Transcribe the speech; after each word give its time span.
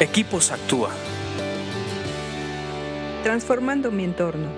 Equipos 0.00 0.50
Actúa. 0.50 0.90
Transformando 3.22 3.92
mi 3.92 4.02
entorno. 4.02 4.48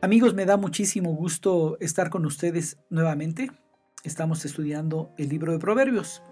Amigos, 0.00 0.32
me 0.32 0.46
da 0.46 0.56
muchísimo 0.56 1.12
gusto 1.16 1.76
estar 1.80 2.08
con 2.08 2.24
ustedes 2.24 2.78
nuevamente. 2.88 3.50
Estamos 4.04 4.44
estudiando 4.44 5.12
el 5.18 5.28
libro 5.28 5.50
de 5.50 5.58
Proverbios. 5.58 6.22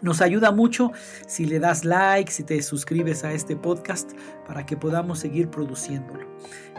Nos 0.00 0.20
ayuda 0.20 0.52
mucho 0.52 0.92
si 1.26 1.46
le 1.46 1.58
das 1.58 1.84
like, 1.84 2.30
si 2.30 2.44
te 2.44 2.62
suscribes 2.62 3.24
a 3.24 3.32
este 3.32 3.56
podcast 3.56 4.12
para 4.46 4.64
que 4.64 4.76
podamos 4.76 5.18
seguir 5.18 5.48
produciéndolo. 5.50 6.24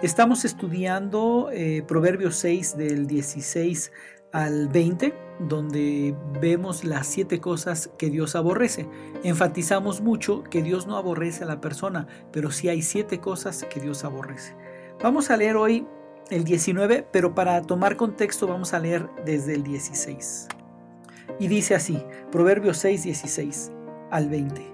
Estamos 0.01 0.45
estudiando 0.45 1.49
eh, 1.51 1.83
Proverbios 1.85 2.37
6 2.37 2.77
del 2.77 3.07
16 3.07 3.91
al 4.31 4.67
20, 4.67 5.13
donde 5.39 6.15
vemos 6.41 6.83
las 6.83 7.07
siete 7.07 7.39
cosas 7.39 7.89
que 7.97 8.09
Dios 8.09 8.35
aborrece. 8.35 8.87
Enfatizamos 9.23 10.01
mucho 10.01 10.43
que 10.43 10.61
Dios 10.61 10.87
no 10.87 10.97
aborrece 10.97 11.43
a 11.43 11.47
la 11.47 11.61
persona, 11.61 12.07
pero 12.31 12.51
sí 12.51 12.69
hay 12.69 12.81
siete 12.81 13.19
cosas 13.19 13.65
que 13.69 13.79
Dios 13.79 14.03
aborrece. 14.03 14.55
Vamos 15.01 15.29
a 15.29 15.37
leer 15.37 15.55
hoy 15.55 15.87
el 16.29 16.43
19, 16.43 17.07
pero 17.11 17.35
para 17.35 17.61
tomar 17.61 17.95
contexto 17.95 18.47
vamos 18.47 18.73
a 18.73 18.79
leer 18.79 19.09
desde 19.25 19.53
el 19.53 19.63
16. 19.63 20.47
Y 21.39 21.47
dice 21.47 21.75
así, 21.75 22.03
Proverbios 22.31 22.77
6, 22.77 23.03
16 23.03 23.71
al 24.11 24.29
20. 24.29 24.73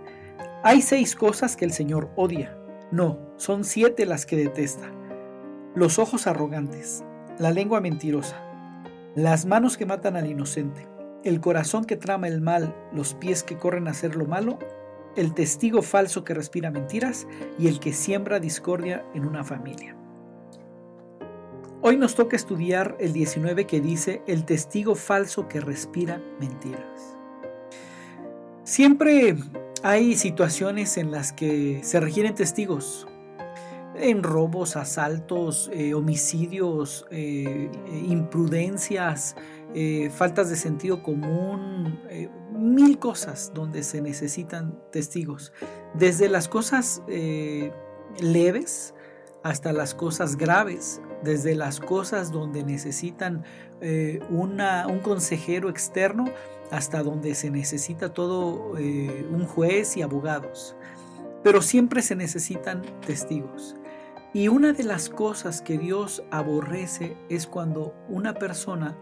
Hay 0.63 0.81
seis 0.81 1.15
cosas 1.15 1.57
que 1.57 1.65
el 1.65 1.73
Señor 1.73 2.09
odia. 2.15 2.57
No, 2.91 3.19
son 3.37 3.65
siete 3.65 4.05
las 4.05 4.25
que 4.25 4.37
detesta. 4.37 4.89
Los 5.75 5.99
ojos 5.99 6.25
arrogantes, 6.25 7.03
la 7.37 7.51
lengua 7.51 7.81
mentirosa 7.81 8.52
las 9.15 9.45
manos 9.45 9.77
que 9.77 9.85
matan 9.85 10.15
al 10.15 10.27
inocente, 10.27 10.87
el 11.23 11.39
corazón 11.39 11.85
que 11.85 11.97
trama 11.97 12.27
el 12.27 12.41
mal, 12.41 12.75
los 12.91 13.13
pies 13.13 13.43
que 13.43 13.57
corren 13.57 13.87
a 13.87 13.91
hacer 13.91 14.15
lo 14.15 14.25
malo, 14.25 14.57
el 15.15 15.33
testigo 15.35 15.83
falso 15.83 16.23
que 16.23 16.33
respira 16.33 16.71
mentiras 16.71 17.27
y 17.59 17.67
el 17.67 17.79
que 17.79 17.93
siembra 17.93 18.39
discordia 18.39 19.05
en 19.13 19.25
una 19.25 19.43
familia. 19.43 19.95
Hoy 21.81 21.97
nos 21.97 22.15
toca 22.15 22.35
estudiar 22.35 22.95
el 22.99 23.13
19 23.13 23.67
que 23.67 23.81
dice 23.81 24.23
el 24.25 24.45
testigo 24.45 24.95
falso 24.95 25.47
que 25.47 25.59
respira 25.59 26.19
mentiras. 26.39 27.17
Siempre 28.63 29.35
hay 29.83 30.15
situaciones 30.15 30.97
en 30.97 31.11
las 31.11 31.33
que 31.33 31.81
se 31.83 31.99
requieren 31.99 32.33
testigos, 32.33 33.05
en 33.95 34.23
robos, 34.23 34.75
asaltos, 34.75 35.69
eh, 35.73 35.93
homicidios, 35.93 37.05
eh, 37.11 37.69
eh, 37.87 38.03
imprudencias, 38.07 39.35
faltas 40.11 40.51
de 40.51 40.55
sentido 40.55 41.01
común, 41.01 41.99
mil 42.51 42.99
cosas 42.99 43.51
donde 43.55 43.81
se 43.81 44.01
necesitan 44.01 44.79
testigos. 44.91 45.51
Desde 45.95 46.29
las 46.29 46.47
cosas 46.47 47.01
leves 48.19 48.93
hasta 49.41 49.73
las 49.73 49.95
cosas 49.95 50.37
graves, 50.37 51.01
desde 51.23 51.55
las 51.55 51.79
cosas 51.79 52.31
donde 52.31 52.63
necesitan 52.63 53.43
un 54.29 54.99
consejero 55.01 55.71
externo 55.71 56.25
hasta 56.69 57.01
donde 57.01 57.33
se 57.33 57.49
necesita 57.49 58.13
todo 58.13 58.73
un 58.73 59.47
juez 59.47 59.97
y 59.97 60.03
abogados. 60.03 60.75
Pero 61.43 61.63
siempre 61.63 62.03
se 62.03 62.15
necesitan 62.15 62.83
testigos. 63.07 63.75
Y 64.33 64.47
una 64.47 64.73
de 64.73 64.83
las 64.83 65.09
cosas 65.09 65.61
que 65.61 65.77
Dios 65.77 66.23
aborrece 66.31 67.15
es 67.29 67.45
cuando 67.45 67.93
una 68.09 68.33
persona 68.33 68.97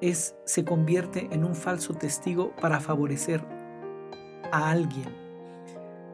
es, 0.00 0.36
se 0.44 0.64
convierte 0.64 1.28
en 1.32 1.44
un 1.44 1.56
falso 1.56 1.94
testigo 1.94 2.54
para 2.60 2.78
favorecer 2.78 3.44
a 4.52 4.70
alguien. 4.70 5.08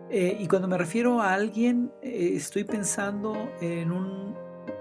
Eh, 0.08 0.38
y 0.40 0.48
cuando 0.48 0.68
me 0.68 0.78
refiero 0.78 1.20
a 1.20 1.34
alguien, 1.34 1.92
eh, 2.00 2.32
estoy 2.34 2.64
pensando 2.64 3.34
en 3.60 3.92
un 3.92 4.34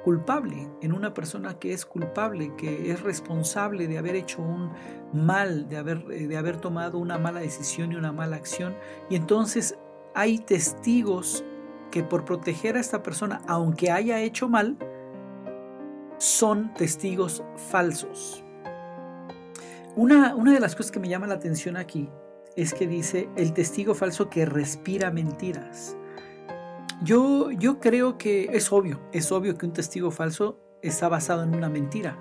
culpable, 0.05 0.69
en 0.81 0.93
una 0.93 1.13
persona 1.13 1.59
que 1.59 1.73
es 1.73 1.85
culpable, 1.85 2.53
que 2.55 2.91
es 2.91 3.01
responsable 3.01 3.87
de 3.87 3.97
haber 3.97 4.15
hecho 4.15 4.41
un 4.41 4.71
mal, 5.11 5.67
de 5.67 5.77
haber, 5.77 6.05
eh, 6.11 6.27
de 6.27 6.37
haber 6.37 6.57
tomado 6.57 6.97
una 6.97 7.17
mala 7.17 7.41
decisión 7.41 7.91
y 7.91 7.95
una 7.95 8.13
mala 8.13 8.37
acción. 8.37 8.73
Y 9.09 9.17
entonces 9.17 9.77
hay 10.15 10.39
testigos 10.39 11.43
que 11.91 12.03
por 12.03 12.25
proteger 12.25 12.77
a 12.77 12.79
esta 12.79 13.03
persona, 13.03 13.41
aunque 13.47 13.91
haya 13.91 14.19
hecho 14.19 14.47
mal, 14.49 14.77
son 16.17 16.73
testigos 16.73 17.43
falsos. 17.69 18.43
Una, 19.95 20.35
una, 20.35 20.53
de 20.53 20.59
las 20.59 20.75
cosas 20.75 20.91
que 20.91 20.99
me 20.99 21.09
llama 21.09 21.27
la 21.27 21.35
atención 21.35 21.77
aquí 21.77 22.09
es 22.55 22.73
que 22.73 22.87
dice 22.87 23.29
el 23.35 23.53
testigo 23.53 23.95
falso 23.95 24.29
que 24.29 24.45
respira 24.45 25.11
mentiras. 25.11 25.97
Yo, 27.01 27.51
yo 27.51 27.79
creo 27.79 28.17
que 28.17 28.49
es 28.51 28.71
obvio, 28.71 28.99
es 29.11 29.31
obvio 29.31 29.57
que 29.57 29.65
un 29.65 29.73
testigo 29.73 30.11
falso 30.11 30.59
está 30.81 31.07
basado 31.09 31.43
en 31.43 31.55
una 31.55 31.69
mentira. 31.69 32.17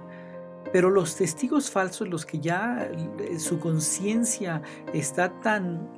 Pero 0.72 0.90
los 0.90 1.16
testigos 1.16 1.70
falsos, 1.70 2.08
los 2.08 2.26
que 2.26 2.40
ya 2.40 2.90
eh, 3.18 3.38
su 3.38 3.58
conciencia 3.58 4.62
está 4.92 5.40
tan 5.40 5.88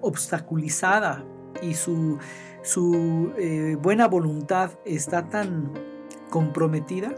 obstaculizada 0.00 1.24
y 1.62 1.74
su, 1.74 2.18
su 2.62 3.32
eh, 3.38 3.76
buena 3.80 4.08
voluntad 4.08 4.72
está 4.84 5.28
tan 5.28 5.72
comprometida 6.30 7.14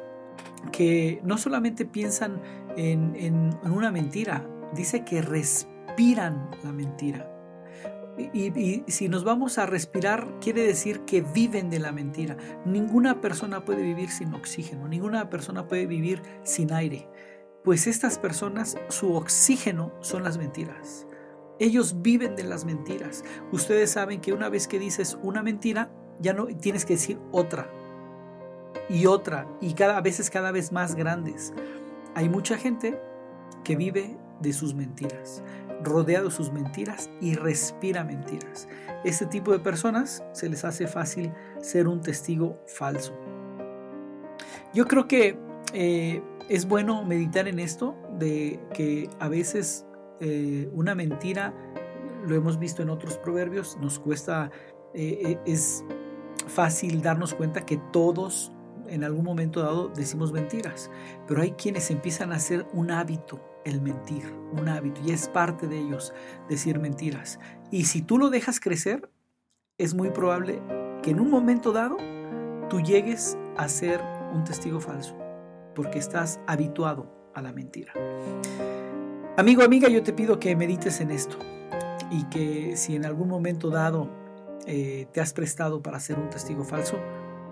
que 0.70 1.20
no 1.24 1.38
solamente 1.38 1.84
piensan 1.84 2.40
en, 2.76 3.50
una 3.64 3.90
mentira, 3.90 4.46
dice 4.74 5.04
que 5.04 5.22
respiran 5.22 6.50
la 6.62 6.72
mentira. 6.72 7.28
Y, 8.34 8.84
si 8.88 9.08
nos 9.08 9.24
vamos 9.24 9.58
a 9.58 9.66
respirar, 9.66 10.38
quiere 10.40 10.62
decir 10.62 11.00
que 11.00 11.22
viven 11.22 11.70
de 11.70 11.78
la 11.78 11.92
mentira. 11.92 12.36
Ninguna 12.64 13.20
persona 13.20 13.64
puede 13.64 13.82
vivir 13.82 14.10
sin 14.10 14.34
oxígeno, 14.34 14.86
ninguna 14.86 15.30
persona 15.30 15.66
puede 15.66 15.86
vivir 15.86 16.22
sin 16.44 16.72
aire. 16.72 17.08
Pues 17.64 17.86
estas 17.86 18.18
personas, 18.18 18.76
su 18.88 19.14
oxígeno 19.14 19.92
son 20.00 20.24
las 20.24 20.36
mentiras. 20.36 21.06
Ellos 21.62 22.02
viven 22.02 22.34
de 22.34 22.42
las 22.42 22.64
mentiras. 22.64 23.22
Ustedes 23.52 23.92
saben 23.92 24.20
que 24.20 24.32
una 24.32 24.48
vez 24.48 24.66
que 24.66 24.80
dices 24.80 25.16
una 25.22 25.44
mentira, 25.44 25.92
ya 26.18 26.32
no 26.32 26.46
tienes 26.46 26.84
que 26.84 26.94
decir 26.94 27.20
otra 27.30 27.70
y 28.88 29.06
otra 29.06 29.46
y 29.60 29.74
cada 29.74 30.00
veces 30.00 30.28
cada 30.28 30.50
vez 30.50 30.72
más 30.72 30.96
grandes. 30.96 31.54
Hay 32.16 32.28
mucha 32.28 32.58
gente 32.58 33.00
que 33.62 33.76
vive 33.76 34.16
de 34.40 34.52
sus 34.52 34.74
mentiras, 34.74 35.44
rodeado 35.84 36.30
de 36.30 36.30
sus 36.34 36.52
mentiras 36.52 37.10
y 37.20 37.34
respira 37.34 38.02
mentiras. 38.02 38.66
Este 39.04 39.26
tipo 39.26 39.52
de 39.52 39.60
personas 39.60 40.24
se 40.32 40.48
les 40.48 40.64
hace 40.64 40.88
fácil 40.88 41.32
ser 41.60 41.86
un 41.86 42.00
testigo 42.00 42.58
falso. 42.66 43.12
Yo 44.74 44.88
creo 44.88 45.06
que 45.06 45.38
eh, 45.74 46.22
es 46.48 46.66
bueno 46.66 47.04
meditar 47.04 47.46
en 47.46 47.60
esto, 47.60 47.94
de 48.18 48.58
que 48.74 49.08
a 49.20 49.28
veces 49.28 49.86
eh, 50.24 50.70
una 50.72 50.94
mentira, 50.94 51.52
lo 52.28 52.36
hemos 52.36 52.56
visto 52.56 52.80
en 52.80 52.90
otros 52.90 53.18
proverbios, 53.18 53.76
nos 53.80 53.98
cuesta, 53.98 54.52
eh, 54.94 55.18
eh, 55.24 55.38
es 55.46 55.84
fácil 56.46 57.02
darnos 57.02 57.34
cuenta 57.34 57.66
que 57.66 57.80
todos 57.92 58.52
en 58.86 59.02
algún 59.02 59.24
momento 59.24 59.62
dado 59.62 59.88
decimos 59.88 60.32
mentiras, 60.32 60.92
pero 61.26 61.42
hay 61.42 61.50
quienes 61.52 61.90
empiezan 61.90 62.30
a 62.30 62.36
hacer 62.36 62.64
un 62.72 62.92
hábito 62.92 63.40
el 63.64 63.82
mentir, 63.82 64.32
un 64.52 64.68
hábito, 64.68 65.00
y 65.04 65.10
es 65.10 65.26
parte 65.26 65.66
de 65.66 65.80
ellos 65.80 66.14
decir 66.48 66.78
mentiras. 66.78 67.40
Y 67.72 67.86
si 67.86 68.00
tú 68.00 68.16
lo 68.16 68.30
dejas 68.30 68.60
crecer, 68.60 69.10
es 69.76 69.92
muy 69.92 70.10
probable 70.10 70.62
que 71.02 71.10
en 71.10 71.18
un 71.18 71.30
momento 71.30 71.72
dado 71.72 71.96
tú 72.70 72.80
llegues 72.80 73.36
a 73.56 73.66
ser 73.66 74.00
un 74.32 74.44
testigo 74.44 74.78
falso, 74.78 75.16
porque 75.74 75.98
estás 75.98 76.38
habituado 76.46 77.12
a 77.34 77.42
la 77.42 77.52
mentira. 77.52 77.92
Amigo, 79.38 79.62
amiga, 79.62 79.88
yo 79.88 80.02
te 80.02 80.12
pido 80.12 80.38
que 80.38 80.54
medites 80.54 81.00
en 81.00 81.10
esto 81.10 81.38
y 82.10 82.24
que 82.24 82.76
si 82.76 82.96
en 82.96 83.06
algún 83.06 83.28
momento 83.28 83.70
dado 83.70 84.10
eh, 84.66 85.06
te 85.12 85.22
has 85.22 85.32
prestado 85.32 85.82
para 85.82 85.98
ser 86.00 86.18
un 86.18 86.28
testigo 86.28 86.64
falso, 86.64 86.98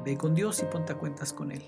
ve 0.05 0.19
con 0.19 0.35
Dios 0.35 0.63
y 0.63 0.67
ponte 0.67 0.93
a 0.93 0.97
cuentas 0.97 1.33
con 1.33 1.53
Él. 1.53 1.63